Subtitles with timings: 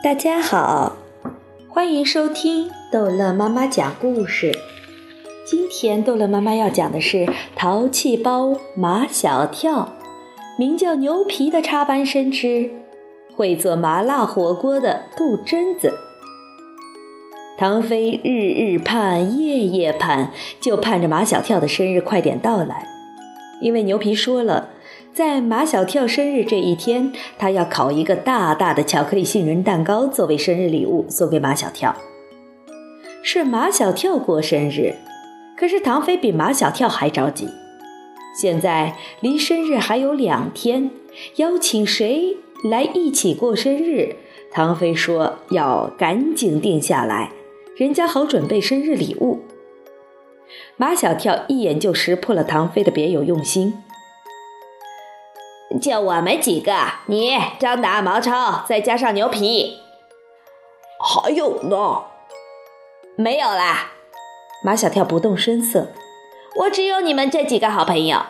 [0.00, 0.96] 大家好，
[1.68, 4.56] 欢迎收听逗乐妈妈讲故事。
[5.44, 9.96] 今天逗乐妈妈要讲的是淘气包马小跳，
[10.56, 12.70] 名叫牛皮的插班生吃
[13.34, 15.98] 会做麻辣火锅的杜真子。
[17.58, 20.30] 唐飞日日盼，夜夜盼，
[20.60, 22.86] 就盼着马小跳的生日快点到来。
[23.60, 24.68] 因为牛皮说了，
[25.18, 31.92] 在马小跳生日这一天，他要烤一个大大的巧克力杏仁蛋糕作为生日礼物送给马小跳。
[33.20, 34.94] 是马小跳过生日，
[35.56, 37.48] 可是唐飞比马小跳还着急。
[38.40, 40.92] 现在离生日还有两天，
[41.34, 44.14] 邀请谁来一起过生日？
[44.52, 47.32] 唐飞说要赶紧定下来。
[47.76, 49.40] 人家好准备生日礼物。
[50.76, 53.74] 马小跳一眼就识破了唐飞的别有用心。
[55.80, 56.72] 就我们几个，
[57.06, 59.78] 你张达、毛超，再加上牛皮，
[60.98, 62.04] 还有呢？
[63.16, 63.92] 没有啦。
[64.64, 65.88] 马小跳不动声色。
[66.56, 68.22] 我只有你们这几个好朋友。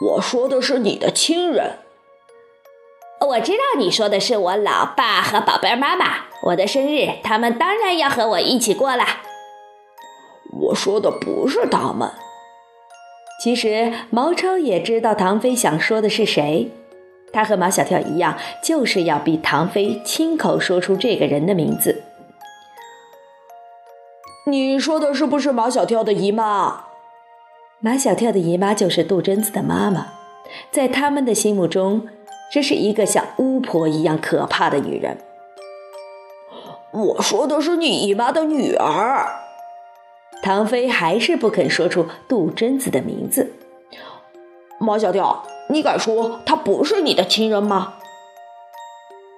[0.00, 1.78] 我说的是你的亲人。
[3.20, 6.24] 我知道你说的是我老爸和宝贝妈妈。
[6.42, 9.22] 我的生日，他们当然要和我一起过啦。
[10.60, 12.10] 我说的不是他们。
[13.38, 16.70] 其实毛超也知道唐飞想说的是谁，
[17.32, 22.02] 他和马小跳一样，就是要逼唐飞亲口说出这个人的名字。
[24.48, 26.86] 你说的是不是马小跳的姨妈？
[27.80, 30.14] 马小跳的姨妈就是杜真子的妈妈，
[30.70, 32.08] 在他们的心目中，
[32.50, 35.18] 这是一个像巫婆一样可怕的女人。
[36.92, 39.45] 我说的是你姨妈的女儿。
[40.46, 43.50] 唐飞还是不肯说出杜真子的名字。
[44.78, 47.94] 马小跳，你敢说她不是你的亲人吗？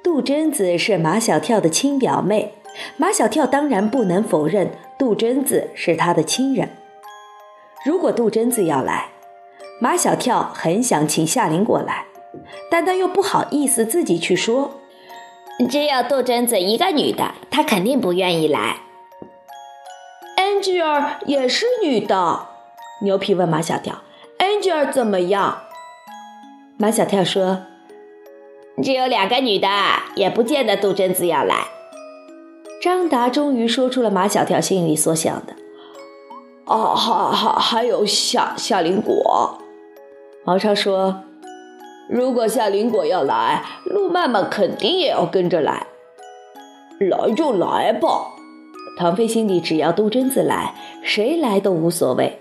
[0.05, 2.53] 杜真子是马小跳的亲表妹，
[2.99, 6.69] 马小跳当然不能否认杜真子是他的亲人。
[7.87, 9.09] 如果杜真子要来，
[9.81, 12.05] 马小跳很想请夏琳过来，
[12.71, 14.73] 但他又不好意思自己去说。
[15.71, 18.83] 只有杜真子一个女的，她肯定不愿意来。
[20.59, 22.49] 安吉尔也是女的，
[23.03, 24.03] 牛皮问马小跳
[24.39, 25.61] ：“安吉尔怎么样？”
[26.77, 27.59] 马小跳说
[28.83, 29.69] ：“只有两个女的，
[30.17, 31.69] 也不见得杜真子要来。”
[32.83, 35.55] 张达终于说出了马小跳心里所想的
[36.67, 39.63] ：“哦，还还还有夏夏林果。”
[40.45, 41.23] 毛超说。
[42.11, 45.87] 如果夏林果要来，路曼曼肯定也要跟着来。
[46.99, 48.33] 来就来吧，
[48.99, 52.41] 唐飞心里只要杜真子来，谁来都无所谓。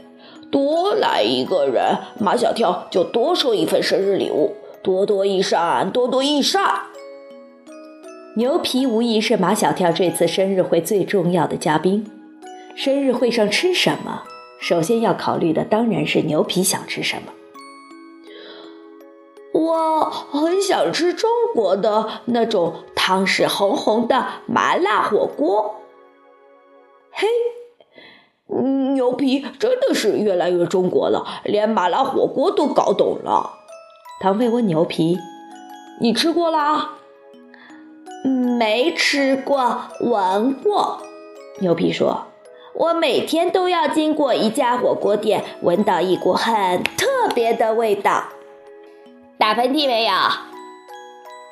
[0.50, 6.64] 多来一个人，马小跳就多收一份生日礼物，多多益善，多多益善。
[8.38, 12.10] 牛皮无疑是马小跳这次生日会最重要的嘉宾。
[12.76, 14.24] 生日会上吃什么？
[14.60, 17.34] 首先要考虑的当然是牛皮想吃什么。
[19.54, 25.76] 我很想吃中国的那种汤是红红的麻辣火锅。
[27.20, 27.28] 嘿，
[28.94, 33.58] 牛皮真的是越来越中国了，连麻辣火锅都搞懂了。
[34.22, 35.18] 唐飞问牛皮
[36.00, 36.92] ：“你吃过啦
[38.60, 41.02] ？”“没吃过，闻过。”
[41.60, 42.26] 牛皮说
[42.76, 48.26] ：“我每天都要经过一家火锅店，闻到一股很特别的味道。”
[49.40, 50.14] 打喷嚏没有？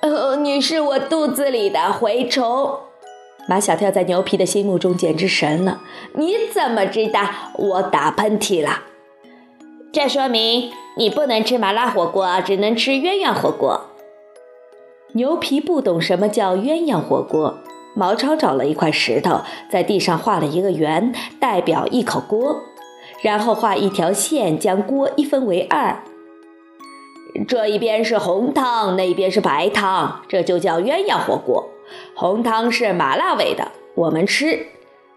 [0.01, 2.81] 呃，你是我肚子里的蛔虫。
[3.47, 5.81] 马小跳在牛皮的心目中简直神了。
[6.13, 7.21] 你怎么知道
[7.55, 8.81] 我打喷嚏了？
[9.91, 13.81] 这说明你不能吃麻辣火锅，只能吃鸳鸯火锅。
[15.13, 17.59] 牛皮不懂什么叫鸳鸯火锅。
[17.97, 19.39] 毛超找了一块石头，
[19.71, 22.61] 在地上画了一个圆，代表一口锅，
[23.21, 26.03] 然后画一条线，将锅一分为二。
[27.47, 31.69] 这一边是红汤，那一边是白汤，这就叫鸳鸯火锅。
[32.15, 34.67] 红汤是麻辣味的，我们吃；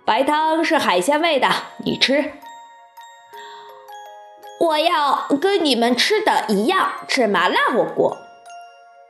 [0.05, 1.49] 白汤是海鲜味的，
[1.85, 2.33] 你吃。
[4.61, 8.17] 我要跟你们吃的一样，吃麻辣火锅。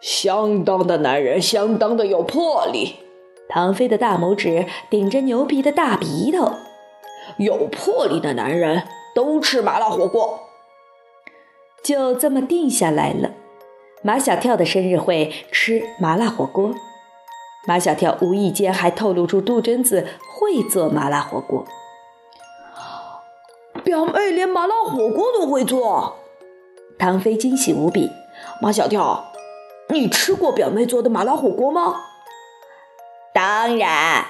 [0.00, 3.00] 相当的男人，相当的有魄力。
[3.48, 6.52] 唐飞的大拇指顶着牛皮的大鼻头，
[7.38, 8.82] 有魄力的男人
[9.14, 10.40] 都吃麻辣火锅。
[11.82, 13.30] 就这么定下来了。
[14.02, 16.74] 马小跳的生日会吃麻辣火锅。
[17.66, 21.66] 马小跳无意间还透露出杜真子会做麻辣火锅。
[23.84, 26.16] 表妹连麻辣火锅都会做，
[26.98, 28.10] 唐飞惊喜无比。
[28.60, 29.32] 马小跳，
[29.90, 31.96] 你吃过表妹做的麻辣火锅吗？
[33.34, 34.24] 当然。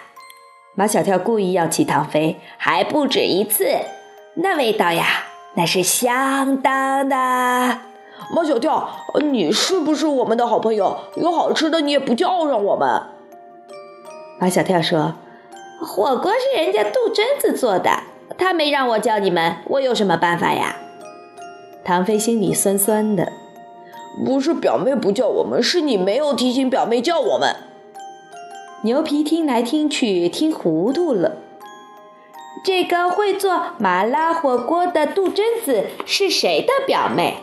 [0.74, 3.66] 马小跳故意要气唐飞，还不止一次。
[4.34, 7.16] 那味道呀，那是相当的。
[8.34, 8.88] 马小跳，
[9.20, 10.98] 你是不是我们的好朋友？
[11.16, 13.02] 有好吃的你也不叫上我们。
[14.40, 15.14] 马小跳说
[15.82, 17.90] ：“火锅是人家杜真子做的，
[18.36, 20.76] 他没让我叫你们，我有什么办法呀？”
[21.84, 23.32] 唐飞心里酸酸的。
[24.24, 27.54] 不是表妹不叫我们，是你没有提醒表妹叫我们。
[28.82, 31.36] 牛皮听来听去听糊涂了。
[32.64, 37.38] 这个会做麻辣火锅的杜真子是谁的表妹？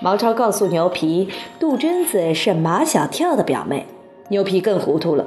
[0.00, 1.28] 毛超告诉牛皮，
[1.60, 3.86] 杜真子是马小跳的表妹。
[4.28, 5.26] 牛皮更糊涂了。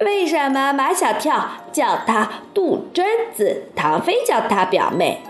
[0.00, 5.20] 为什么马小跳叫她杜真子，唐飞叫她表妹？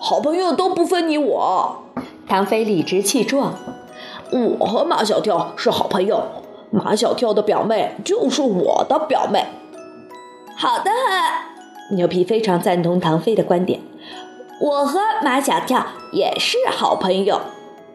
[0.00, 1.82] 好朋友都不分你我。
[2.26, 3.54] 唐飞理直气壮
[4.58, 6.22] ：“我和马小跳是好朋友，
[6.70, 9.44] 马小跳的表妹就是我的表妹。”
[10.56, 13.80] 好的很，牛皮非常赞同唐飞的观点。
[14.60, 17.42] 我和马小跳也是好朋友，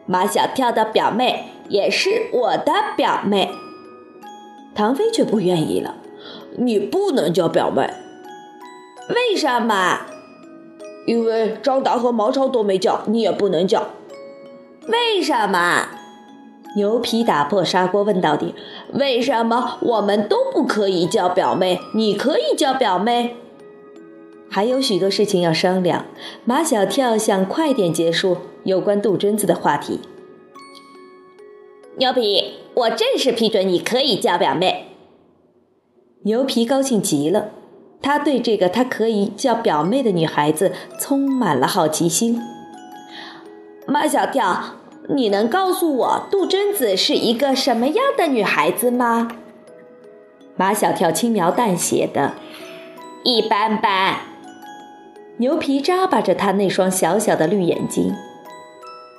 [0.05, 3.49] 马小跳的表妹也是我的表妹。
[4.77, 5.95] 唐飞却不愿意了
[6.55, 7.89] ：“你不能叫表妹，
[9.09, 10.01] 为什么？
[11.07, 13.87] 因为张达和毛超都没叫，你也不能叫。”
[14.87, 15.87] 为什么？
[16.75, 18.53] 牛皮打破砂锅问到底：
[18.93, 23.35] 为什么我们都不可以叫表妹，你可以叫表妹？
[24.47, 26.05] 还有许多事情要商量。
[26.45, 30.01] 马小跳想快点结束有关杜真子的话题。
[31.97, 34.89] 牛皮，我正式批准你可以叫表妹。
[36.25, 37.49] 牛皮高兴极了，
[38.03, 42.39] 他对这个他可以叫表妹的女孩子充满了好奇心。
[43.87, 44.75] 马小跳，
[45.09, 49.29] 你能告诉我杜真子是一个什么样的女孩子吗？
[50.55, 52.33] 马小跳轻描淡写的，
[53.23, 54.17] 一般般。
[55.37, 58.13] 牛皮眨巴着他那双小小的绿眼睛，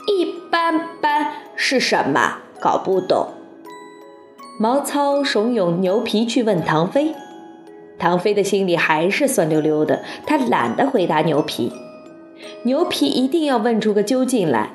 [0.07, 2.39] 一般般是什么？
[2.61, 3.31] 搞不懂。
[4.61, 7.15] 毛糙怂恿牛皮去问唐飞，
[7.97, 11.73] 唐飞的心里还是酸溜溜的，他懒得回答牛皮。
[12.65, 14.71] 牛皮一定要问出个究竟来。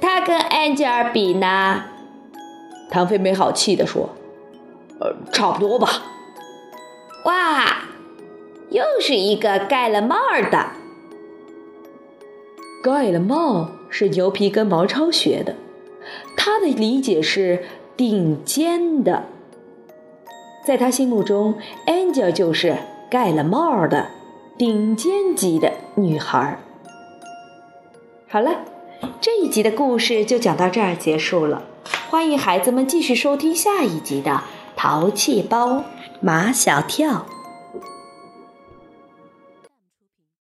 [0.00, 1.84] 他跟安吉尔比呢？
[2.90, 4.08] 唐飞没好气地说
[4.98, 6.02] ：“呃，差不多吧。”
[7.26, 7.82] 哇，
[8.70, 10.16] 又是一个盖了帽
[10.50, 10.68] 的。
[12.82, 15.56] 盖了帽是牛皮跟毛超学的，
[16.34, 17.64] 他的理解是
[17.96, 19.24] 顶尖的。
[20.66, 21.54] 在他心目中
[21.86, 22.76] ，Angel 就是
[23.10, 24.08] 盖了帽的。
[24.56, 26.60] 顶尖级的女孩。
[28.28, 28.60] 好了，
[29.20, 31.64] 这一集的故事就讲到这儿结束了。
[32.08, 34.30] 欢迎孩子们继续收听下一集的
[34.76, 35.82] 《淘气包
[36.20, 37.10] 马小跳》。